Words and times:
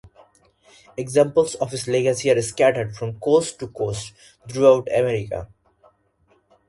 Examples 0.97 1.53
of 1.53 1.69
his 1.69 1.87
legacy 1.87 2.31
are 2.31 2.41
scattered 2.41 2.95
from 2.95 3.19
coast 3.19 3.59
to 3.59 3.67
coast 3.67 4.13
throughout 4.49 4.87
America. 4.91 5.47